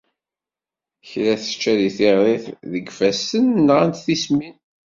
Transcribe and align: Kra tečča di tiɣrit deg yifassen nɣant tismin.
Kra 1.09 1.33
tečča 1.41 1.73
di 1.79 1.89
tiɣrit 1.97 2.45
deg 2.71 2.83
yifassen 2.87 3.45
nɣant 3.67 4.01
tismin. 4.05 4.55